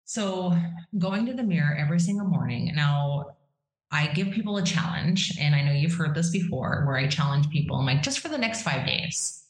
[0.06, 0.56] so
[0.98, 2.72] going to the mirror every single morning.
[2.76, 3.36] Now,
[3.92, 7.50] I give people a challenge, and I know you've heard this before, where I challenge
[7.50, 7.78] people.
[7.78, 9.44] I'm like, just for the next five days,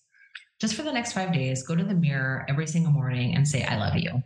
[0.60, 3.64] just for the next five days, go to the mirror every single morning and say,
[3.64, 4.24] I love you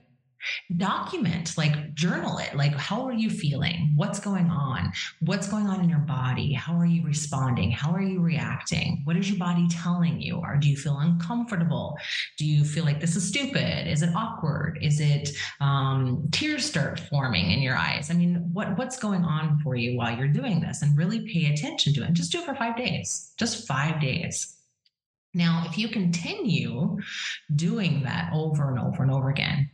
[0.77, 2.55] document like journal it.
[2.55, 3.93] Like how are you feeling?
[3.95, 4.91] What's going on?
[5.19, 6.53] What's going on in your body?
[6.53, 7.71] How are you responding?
[7.71, 9.01] How are you reacting?
[9.03, 10.37] What is your body telling you?
[10.37, 11.97] Or do you feel uncomfortable?
[12.37, 13.87] Do you feel like this is stupid?
[13.87, 14.79] Is it awkward?
[14.81, 18.09] Is it um, tears start forming in your eyes?
[18.09, 20.81] I mean what what's going on for you while you're doing this?
[20.81, 22.07] And really pay attention to it.
[22.07, 23.33] And just do it for five days.
[23.37, 24.57] Just five days.
[25.33, 26.97] Now if you continue
[27.55, 29.69] doing that over and over and over again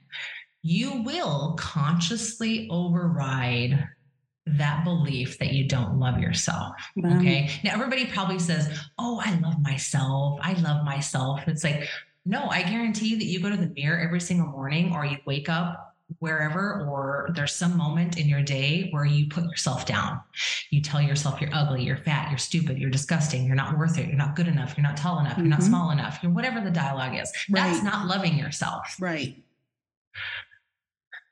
[0.61, 3.87] you will consciously override
[4.45, 6.73] that belief that you don't love yourself.
[6.95, 7.17] Wow.
[7.17, 7.49] Okay.
[7.63, 10.39] Now, everybody probably says, Oh, I love myself.
[10.41, 11.47] I love myself.
[11.47, 11.87] It's like,
[12.25, 15.49] no, I guarantee that you go to the mirror every single morning or you wake
[15.49, 20.19] up wherever, or there's some moment in your day where you put yourself down.
[20.71, 24.07] You tell yourself you're ugly, you're fat, you're stupid, you're disgusting, you're not worth it,
[24.07, 25.41] you're not good enough, you're not tall enough, mm-hmm.
[25.41, 25.69] you're not mm-hmm.
[25.69, 27.31] small enough, you're whatever the dialogue is.
[27.49, 27.71] Right.
[27.71, 28.95] That's not loving yourself.
[28.99, 29.43] Right.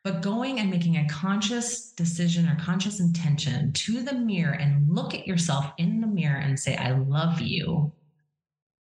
[0.04, 5.14] But going and making a conscious decision or conscious intention to the mirror and look
[5.14, 7.92] at yourself in the mirror and say, I love you,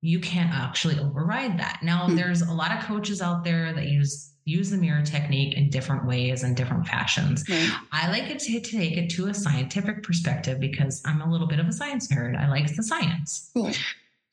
[0.02, 1.80] you can't actually override that.
[1.84, 2.16] Now, mm-hmm.
[2.16, 6.08] there's a lot of coaches out there that use use the mirror technique in different
[6.08, 7.48] ways and different fashions.
[7.48, 7.70] Right.
[7.92, 11.46] I like it to, to, take it to a scientific perspective because I'm a little
[11.46, 12.36] bit of a science nerd.
[12.36, 13.52] I like the science.
[13.54, 13.72] Cool.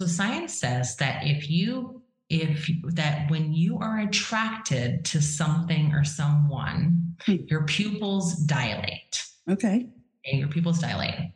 [0.00, 6.04] So science says that if you if that when you are attracted to something or
[6.04, 7.36] someone, hmm.
[7.46, 9.24] your pupils dilate.
[9.48, 9.86] Okay.
[10.24, 11.32] And your pupils dilate.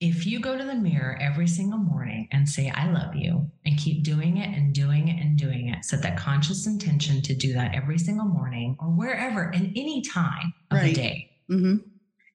[0.00, 3.78] If you go to the mirror every single morning and say, I love you, and
[3.78, 7.54] keep doing it and doing it and doing it, set that conscious intention to do
[7.54, 10.84] that every single morning or wherever and any time of right.
[10.84, 11.30] the day.
[11.50, 11.76] Mm-hmm.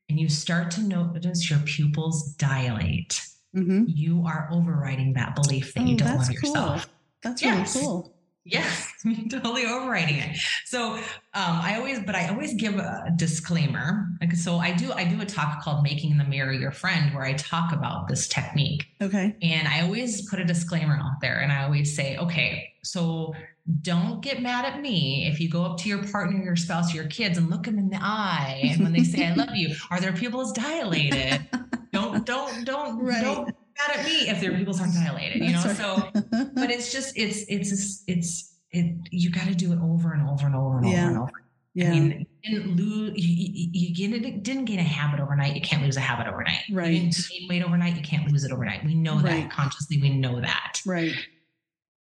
[0.09, 3.21] And you start to notice your pupils dilate
[3.55, 3.83] mm-hmm.
[3.87, 6.85] you are overriding that belief that oh, you don't love yourself.
[6.85, 6.93] Cool.
[7.23, 7.75] That's yes.
[7.75, 8.13] really cool.
[8.43, 8.91] Yes,
[9.29, 10.37] totally overriding it.
[10.65, 11.01] So um,
[11.33, 14.07] I always, but I always give a disclaimer.
[14.19, 17.23] Like, so I do, I do a talk called "Making the Mirror Your Friend," where
[17.23, 18.87] I talk about this technique.
[18.99, 19.35] Okay.
[19.43, 23.35] And I always put a disclaimer out there, and I always say, okay, so
[23.81, 27.05] don't get mad at me if you go up to your partner, your spouse, your
[27.05, 29.99] kids, and look them in the eye, and when they say "I love you," are
[29.99, 31.47] their pupils dilated?
[31.91, 33.21] don't don't don't right.
[33.21, 33.55] don't get
[33.87, 35.75] mad at me if their pupils aren't dilated you know right.
[35.75, 36.09] so
[36.55, 40.45] but it's just it's it's it's it you got to do it over and over
[40.45, 41.01] and over and yeah.
[41.01, 41.31] over and over
[41.73, 41.87] Yeah.
[41.87, 45.55] I mean, you didn't lose, you, you, you, didn't gain a habit overnight.
[45.55, 46.63] You can't lose a habit overnight.
[46.71, 46.91] Right.
[46.91, 47.95] You didn't gain weight overnight.
[47.95, 48.83] You can't lose it overnight.
[48.83, 49.43] We know right.
[49.43, 50.01] that consciously.
[50.01, 50.81] We know that.
[50.85, 51.13] Right.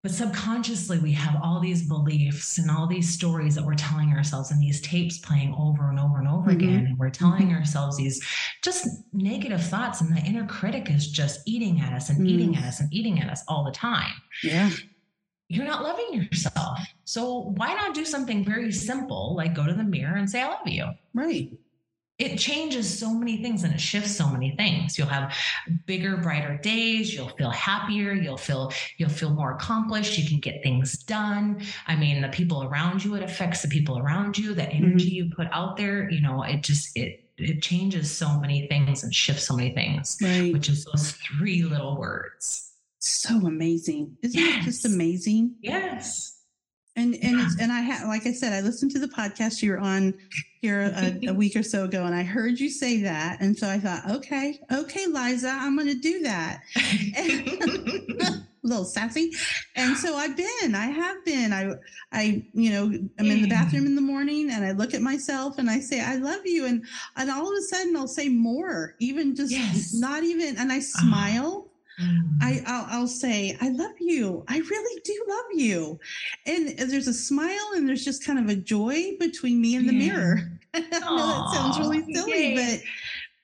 [0.03, 4.51] But subconsciously, we have all these beliefs and all these stories that we're telling ourselves
[4.51, 6.59] and these tapes playing over and over and over mm-hmm.
[6.59, 6.87] again.
[6.87, 7.57] And we're telling mm-hmm.
[7.57, 8.25] ourselves these
[8.63, 10.01] just negative thoughts.
[10.01, 12.29] And the inner critic is just eating at us and mm.
[12.29, 14.15] eating at us and eating at us all the time.
[14.43, 14.71] Yeah.
[15.49, 16.79] You're not loving yourself.
[17.05, 20.49] So why not do something very simple like go to the mirror and say, I
[20.49, 20.87] love you?
[21.13, 21.51] Right
[22.21, 24.99] it changes so many things and it shifts so many things.
[24.99, 25.35] You'll have
[25.87, 27.15] bigger brighter days.
[27.15, 28.13] You'll feel happier.
[28.13, 30.19] You'll feel you'll feel more accomplished.
[30.19, 31.63] You can get things done.
[31.87, 35.15] I mean the people around you it affects the people around you the energy mm-hmm.
[35.29, 36.11] you put out there.
[36.11, 40.19] You know it just it it changes so many things and shifts so many things
[40.23, 40.53] right.
[40.53, 42.73] which is those three little words.
[42.99, 44.19] So amazing.
[44.23, 44.63] Isn't yes.
[44.63, 45.55] it just amazing?
[45.63, 46.40] Yes
[47.01, 47.49] and and yeah.
[47.61, 50.15] and I had like I said, I listened to the podcast you were on
[50.61, 53.69] here a, a, week or so ago, and I heard you say that, and so
[53.69, 56.61] I thought, okay, okay, Liza, I'm going to do that.
[57.17, 59.33] a little sassy,
[59.75, 61.73] and so I've been, I have been, I,
[62.13, 62.85] I, you know,
[63.19, 66.03] I'm in the bathroom in the morning, and I look at myself, and I say,
[66.03, 66.85] I love you, and
[67.17, 69.95] and all of a sudden I'll say more, even just yes.
[69.95, 71.09] not even, and I uh-huh.
[72.01, 72.39] Mm.
[72.41, 74.45] I I'll, I'll, say I love you.
[74.49, 75.99] I really do love you,
[76.47, 79.95] and there's a smile and there's just kind of a joy between me and the
[79.95, 80.13] yeah.
[80.13, 80.61] mirror.
[80.75, 82.55] I know that sounds really silly, Yay.
[82.55, 82.83] but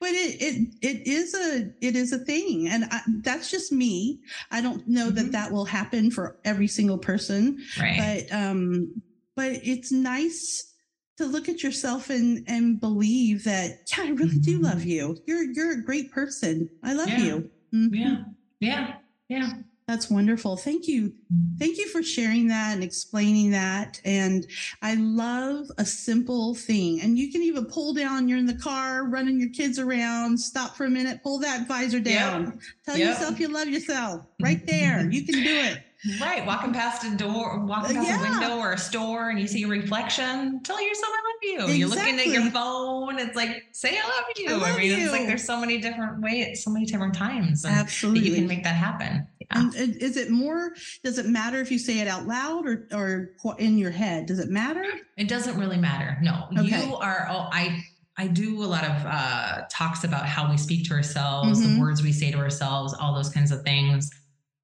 [0.01, 4.21] but it it it is a it is a thing, and I, that's just me.
[4.51, 5.17] I don't know mm-hmm.
[5.17, 8.27] that that will happen for every single person, right.
[8.31, 9.03] but um,
[9.35, 10.73] but it's nice
[11.17, 14.41] to look at yourself and and believe that yeah, I really mm-hmm.
[14.41, 14.89] do love mm-hmm.
[14.89, 15.17] you.
[15.27, 16.69] You're you're a great person.
[16.83, 17.19] I love yeah.
[17.19, 17.51] you.
[17.75, 17.95] Mm-hmm.
[17.95, 18.17] Yeah.
[18.61, 18.95] Yeah.
[19.29, 19.53] Yeah.
[19.89, 20.57] That's wonderful.
[20.57, 21.13] Thank you.
[21.61, 24.01] Thank you for sharing that and explaining that.
[24.05, 24.45] And
[24.83, 27.01] I love a simple thing.
[27.03, 30.75] And you can even pull down, you're in the car, running your kids around, stop
[30.75, 32.45] for a minute, pull that visor down.
[32.45, 32.55] Yep.
[32.85, 33.09] Tell yep.
[33.11, 35.09] yourself you love yourself right there.
[35.09, 35.86] you can do it.
[36.21, 36.45] Right.
[36.47, 38.19] Walking past a door, walking past yeah.
[38.19, 41.55] a window or a store and you see a reflection, tell yourself I love you.
[41.55, 41.77] Exactly.
[41.77, 43.19] You're looking at your phone.
[43.19, 44.49] It's like, say I love you.
[44.49, 44.97] I, love I mean, you.
[45.05, 47.65] it's like there's so many different ways, so many different times.
[47.65, 48.21] Absolutely.
[48.21, 49.27] That you can make that happen.
[49.41, 49.71] Yeah.
[49.75, 50.73] Is it more,
[51.05, 54.27] does it matter if you say it out loud or, or in your head?
[54.27, 54.85] Does it matter?
[55.17, 56.19] It doesn't really matter.
[56.21, 56.87] No, okay.
[56.87, 57.83] you are, oh, I,
[58.19, 61.75] I do a lot of uh, talks about how we speak to ourselves, mm-hmm.
[61.75, 64.11] the words we say to ourselves, all those kinds of things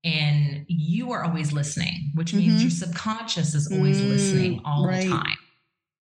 [0.04, 2.62] and you are always listening, which means mm-hmm.
[2.62, 5.04] your subconscious is always mm, listening all right.
[5.04, 5.38] the time.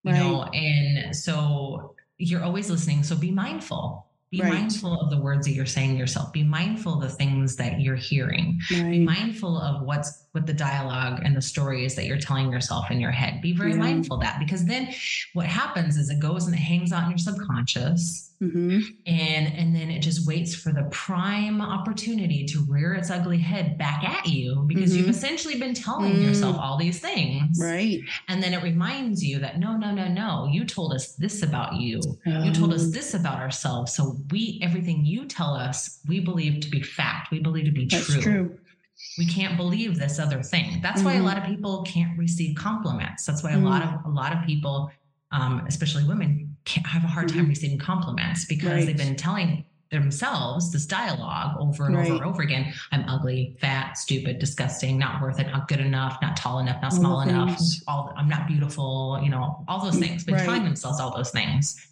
[0.03, 0.19] You right.
[0.19, 3.03] know, and so you're always listening.
[3.03, 4.07] So be mindful.
[4.31, 4.53] Be right.
[4.53, 6.31] mindful of the words that you're saying yourself.
[6.31, 8.59] Be mindful of the things that you're hearing.
[8.69, 13.01] Be mindful of what's what the dialogue and the stories that you're telling yourself in
[13.01, 13.41] your head.
[13.41, 14.93] Be very mindful of that because then
[15.33, 18.79] what happens is it goes and it hangs out in your subconscious Mm-hmm.
[19.05, 23.77] And and then it just waits for the prime opportunity to rear its ugly head
[23.77, 25.01] back at you because mm-hmm.
[25.01, 26.23] you've essentially been telling mm.
[26.23, 27.59] yourself all these things.
[27.61, 27.99] Right.
[28.27, 31.75] And then it reminds you that no, no, no, no, you told us this about
[31.75, 32.01] you.
[32.25, 32.89] Um, you told us oh.
[32.89, 33.93] this about ourselves.
[33.93, 37.31] So we everything you tell us, we believe to be fact.
[37.31, 38.21] We believe to be true.
[38.21, 38.57] true.
[39.17, 40.79] We can't believe this other thing.
[40.81, 41.05] That's mm-hmm.
[41.05, 41.25] why a mm-hmm.
[41.25, 43.25] lot of people can't receive compliments.
[43.25, 43.99] That's why a lot mm.
[43.99, 44.91] of a lot of people
[45.31, 47.49] um, especially women, have a hard time mm-hmm.
[47.49, 48.85] receiving compliments because right.
[48.85, 52.05] they've been telling themselves this dialogue over and right.
[52.05, 52.73] over and over again.
[52.91, 56.93] I'm ugly, fat, stupid, disgusting, not worth it, not good enough, not tall enough, not
[56.93, 57.61] small enough.
[57.87, 60.23] All I'm not beautiful, you know, all those things.
[60.23, 60.45] But right.
[60.45, 61.87] telling themselves all those things.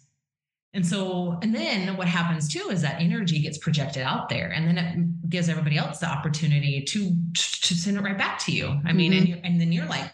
[0.72, 4.66] And so, and then what happens too is that energy gets projected out there, and
[4.66, 8.80] then it gives everybody else the opportunity to to send it right back to you.
[8.84, 9.32] I mean, mm-hmm.
[9.32, 10.10] and, and then you're like,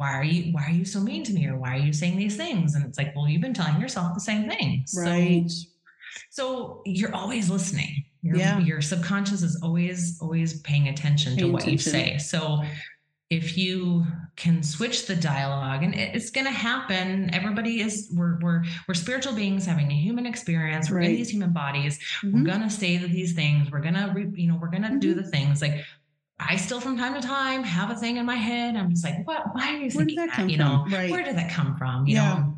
[0.00, 1.46] why are you why are you so mean to me?
[1.46, 2.74] Or why are you saying these things?
[2.74, 4.86] And it's like well you've been telling yourself the same thing.
[4.96, 5.44] Right.
[5.46, 5.66] So,
[6.30, 8.06] so you're always listening.
[8.22, 8.58] Your, yeah.
[8.60, 11.72] your subconscious is always always paying attention to what attention.
[11.72, 12.16] you say.
[12.16, 12.62] So
[13.28, 17.32] if you can switch the dialogue and it's going to happen.
[17.34, 20.90] Everybody is we're we're we're spiritual beings having a human experience.
[20.90, 21.10] We're right.
[21.10, 21.98] in these human bodies.
[22.24, 22.38] Mm-hmm.
[22.38, 23.70] we're going to say these things.
[23.70, 24.98] We're going to you know we're going to mm-hmm.
[24.98, 25.60] do the things.
[25.60, 25.84] Like
[26.48, 28.76] I still from time to time have a thing in my head.
[28.76, 29.54] I'm just like, what?
[29.54, 30.36] Why are you thinking that?
[30.36, 30.50] that?
[30.50, 31.10] You know, right.
[31.10, 32.06] where did that come from?
[32.06, 32.34] You yeah.
[32.34, 32.56] know,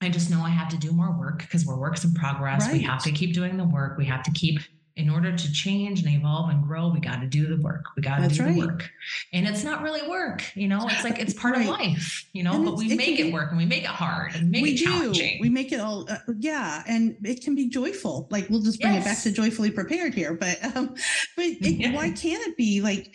[0.00, 2.66] I just know I have to do more work because we're works in progress.
[2.66, 2.74] Right.
[2.74, 3.98] We have to keep doing the work.
[3.98, 4.60] We have to keep
[4.96, 7.84] in order to change and evolve and grow, we got to do the work.
[7.96, 8.54] We got to do right.
[8.54, 8.90] the work.
[9.34, 11.68] And it's not really work, you know, it's like it's part right.
[11.68, 13.90] of life, you know, and but we it make it work and we make it
[13.90, 15.36] hard and make we it challenging.
[15.36, 15.42] Do.
[15.42, 16.82] We make it all, uh, yeah.
[16.88, 18.26] And it can be joyful.
[18.30, 19.04] Like we'll just bring yes.
[19.04, 20.32] it back to joyfully prepared here.
[20.32, 20.94] But, um,
[21.36, 23.14] but it, why can't it be like,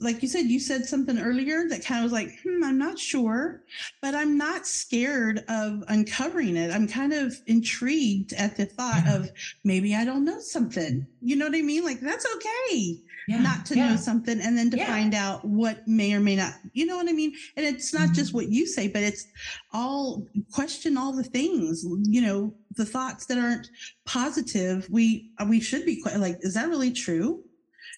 [0.00, 2.98] like you said, you said something earlier that kind of was like, hmm, I'm not
[2.98, 3.62] sure,
[4.02, 6.72] but I'm not scared of uncovering it.
[6.72, 9.16] I'm kind of intrigued at the thought yeah.
[9.16, 9.30] of
[9.64, 11.06] maybe I don't know something.
[11.20, 11.84] You know what I mean?
[11.84, 13.40] Like that's okay yeah.
[13.40, 13.90] not to yeah.
[13.90, 17.08] know something and then to find out what may or may not, you know what
[17.08, 17.34] I mean?
[17.56, 18.14] And it's not mm-hmm.
[18.14, 19.26] just what you say, but it's
[19.72, 23.68] all question all the things, you know, the thoughts that aren't
[24.04, 24.88] positive.
[24.90, 27.42] We, we should be like, is that really true?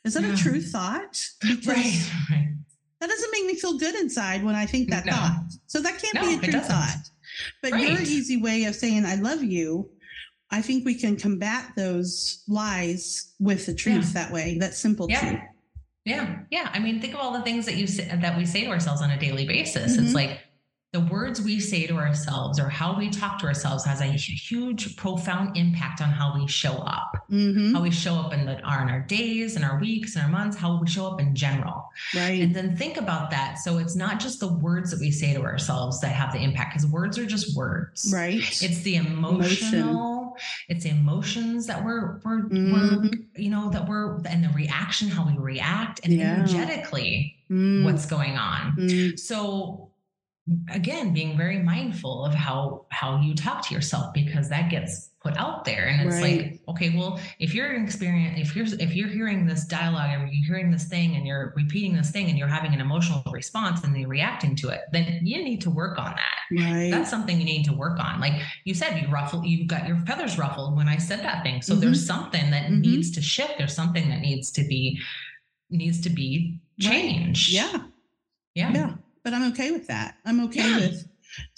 [0.08, 0.32] Is that yeah.
[0.32, 1.22] a true thought?
[1.42, 2.54] Because right, right.
[3.00, 5.12] That doesn't make me feel good inside when I think that no.
[5.12, 5.52] thought.
[5.66, 7.10] So that can't no, be a true thought.
[7.62, 7.90] But right.
[7.90, 9.90] your easy way of saying I love you,
[10.50, 14.22] I think we can combat those lies with the truth yeah.
[14.22, 14.56] that way.
[14.58, 15.20] That simple yeah.
[15.20, 15.40] truth.
[16.06, 16.38] Yeah.
[16.50, 16.70] Yeah.
[16.72, 19.02] I mean, think of all the things that you say, that we say to ourselves
[19.02, 19.92] on a daily basis.
[19.92, 20.06] Mm-hmm.
[20.06, 20.40] It's like
[20.92, 24.96] the words we say to ourselves or how we talk to ourselves has a huge
[24.96, 27.74] profound impact on how we show up mm-hmm.
[27.74, 30.30] how we show up in, the, our, in our days and our weeks and our
[30.30, 31.84] months how we show up in general
[32.14, 35.34] right and then think about that so it's not just the words that we say
[35.34, 40.18] to ourselves that have the impact because words are just words right it's the emotional
[40.28, 40.66] Emotion.
[40.68, 42.72] it's the emotions that we're we're, mm-hmm.
[42.72, 46.34] we're you know that we're and the reaction how we react and yeah.
[46.34, 47.84] energetically mm.
[47.84, 49.18] what's going on mm.
[49.18, 49.87] so
[50.70, 55.36] again being very mindful of how how you talk to yourself because that gets put
[55.36, 56.38] out there and it's right.
[56.38, 60.44] like okay well if you're experiencing if you're if you're hearing this dialogue and you're
[60.46, 63.96] hearing this thing and you're repeating this thing and you're having an emotional response and
[63.96, 66.90] you're reacting to it then you need to work on that right.
[66.90, 68.34] that's something you need to work on like
[68.64, 71.72] you said you ruffled you got your feathers ruffled when i said that thing so
[71.72, 71.82] mm-hmm.
[71.82, 72.80] there's something that mm-hmm.
[72.80, 74.98] needs to shift there's something that needs to be
[75.68, 77.72] needs to be changed right.
[77.72, 77.82] yeah
[78.54, 78.94] yeah yeah
[79.24, 80.16] but I'm okay with that.
[80.24, 80.76] I'm okay yeah.
[80.78, 81.08] with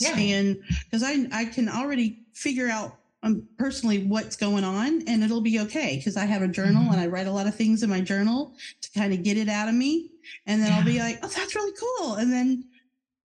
[0.01, 5.43] staying because I I can already figure out um, personally what's going on and it'll
[5.43, 6.93] be okay because I have a journal mm-hmm.
[6.93, 9.49] and I write a lot of things in my journal to kind of get it
[9.49, 10.11] out of me.
[10.47, 10.79] And then yeah.
[10.79, 12.15] I'll be like, oh, that's really cool.
[12.15, 12.65] And then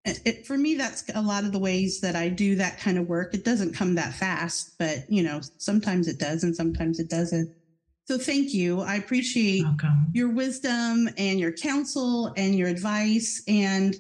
[0.04, 3.08] it, for me, that's a lot of the ways that I do that kind of
[3.08, 3.34] work.
[3.34, 7.54] It doesn't come that fast, but you know, sometimes it does and sometimes it doesn't.
[8.08, 8.82] So thank you.
[8.82, 10.08] I appreciate Welcome.
[10.14, 13.42] your wisdom and your counsel and your advice.
[13.48, 13.96] And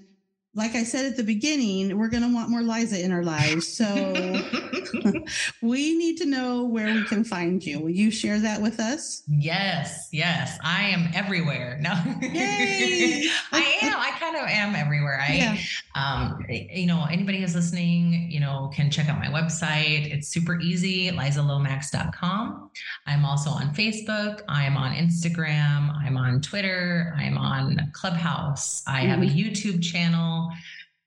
[0.55, 3.67] like I said at the beginning, we're going to want more Liza in our lives.
[3.67, 3.85] So
[5.61, 7.81] we need to know where we can find you.
[7.81, 9.23] Will you share that with us?
[9.27, 10.57] Yes, yes.
[10.63, 11.77] I am everywhere.
[11.81, 13.27] No, Yay!
[13.51, 13.99] I am.
[13.99, 15.21] I kind of am everywhere.
[15.27, 15.57] I, yeah.
[15.95, 20.09] um, you know, anybody who's listening, you know, can check out my website.
[20.13, 22.69] It's super easy, lizalomax.com.
[23.07, 24.41] I'm also on Facebook.
[24.47, 25.93] I'm on Instagram.
[26.01, 27.13] I'm on Twitter.
[27.17, 28.83] I'm on Clubhouse.
[28.87, 29.37] I have a mm-hmm.
[29.37, 30.44] YouTube channel.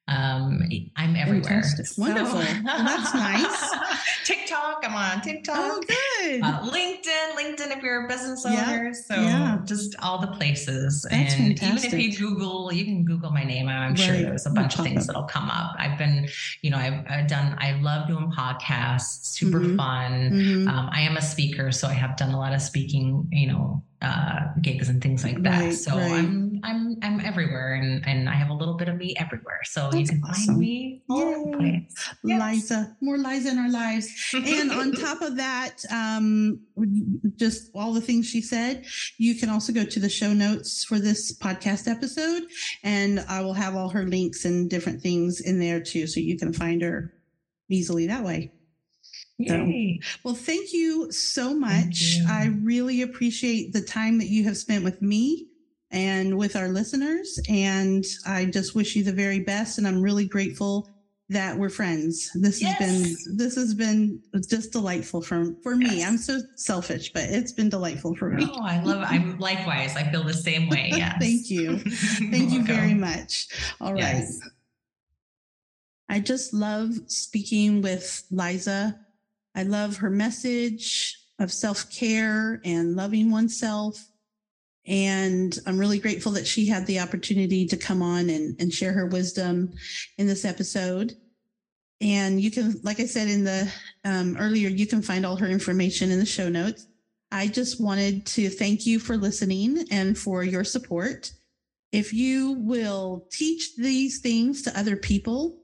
[0.09, 0.62] Um,
[0.97, 1.62] I'm everywhere.
[1.62, 2.39] So, Wonderful.
[2.39, 3.70] well, that's nice.
[4.24, 4.82] TikTok.
[4.82, 5.57] I'm on TikTok.
[5.59, 6.41] Oh, good.
[6.43, 7.36] Uh, LinkedIn.
[7.36, 8.86] LinkedIn if you're a business owner.
[8.86, 8.93] Yeah.
[8.93, 9.59] So yeah.
[9.66, 11.07] just all the places.
[11.11, 11.93] That's and fantastic.
[11.93, 13.68] even if you Google, you can Google my name.
[13.68, 13.99] I'm right.
[13.99, 15.74] sure there's a bunch we'll of things that'll come up.
[15.78, 16.26] I've been,
[16.62, 17.57] you know, I've, I've done.
[17.59, 19.26] I love doing podcasts.
[19.26, 19.76] Super mm-hmm.
[19.76, 20.12] fun.
[20.30, 20.68] Mm-hmm.
[20.68, 23.28] Um, I am a speaker, so I have done a lot of speaking.
[23.30, 25.61] You know, uh, gigs and things like that.
[25.61, 26.12] Right, so right.
[26.12, 29.61] I'm I'm I'm everywhere, and and I have a little bit of me everywhere.
[29.64, 30.46] So That's you can awesome.
[30.46, 31.54] find me all
[32.24, 32.40] Yes.
[32.70, 36.61] Liza, more Liza in our lives, and on top of that, um,
[37.36, 38.84] just all the things she said.
[39.18, 42.44] You can also go to the show notes for this podcast episode,
[42.82, 46.38] and I will have all her links and different things in there too, so you
[46.38, 47.12] can find her
[47.70, 48.52] easily that way.
[49.38, 50.00] Yay.
[50.02, 52.16] So, well, thank you so much.
[52.16, 52.26] You.
[52.28, 55.47] I really appreciate the time that you have spent with me
[55.91, 57.41] and with our listeners.
[57.49, 59.78] And I just wish you the very best.
[59.78, 60.89] And I'm really grateful
[61.30, 62.30] that we're friends.
[62.34, 62.78] This yes.
[62.78, 66.03] has been this has been just delightful for for me.
[66.03, 68.49] I'm so selfish, but it's been delightful for me.
[68.51, 69.11] Oh, I love it.
[69.11, 69.95] I'm likewise.
[69.95, 70.91] I feel the same way.
[70.97, 71.16] Yes.
[71.20, 71.78] Thank you.
[72.30, 73.49] Thank you very much.
[73.80, 74.01] All right.
[74.01, 74.41] Yes.
[76.09, 78.99] I just love speaking with Liza
[79.59, 84.07] I love her message of self care and loving oneself.
[84.89, 88.93] And I'm really grateful that she had the opportunity to come on and, and share
[88.93, 89.72] her wisdom
[90.16, 91.14] in this episode.
[92.01, 93.70] And you can, like I said in the
[94.05, 96.86] um, earlier, you can find all her information in the show notes.
[97.30, 101.32] I just wanted to thank you for listening and for your support.
[101.93, 105.59] If you will teach these things to other people,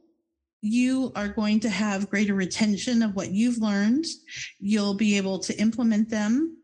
[0.61, 4.05] you are going to have greater retention of what you've learned.
[4.59, 6.59] You'll be able to implement them.